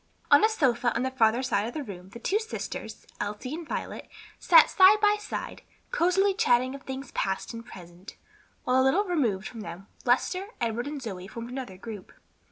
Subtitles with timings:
[0.31, 3.67] On a sofa on the farther side of the room the two sisters, Elsie and
[3.69, 8.15] Violet, sat side by side, cosily chatting of things past and present,
[8.63, 12.13] while a little removed from them Lester, Edward and Zoe formed another group.